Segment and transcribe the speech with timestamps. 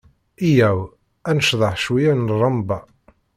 [0.51, 0.79] Yya-w
[1.29, 2.79] ad nceḍḥet cwiyya n ṛṛamba.